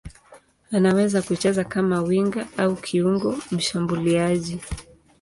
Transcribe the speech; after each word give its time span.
Anaweza 0.71 1.21
kucheza 1.21 1.63
kama 1.63 2.01
winga 2.01 2.47
au 2.57 2.75
kiungo 2.75 3.37
mshambuliaji. 3.51 4.59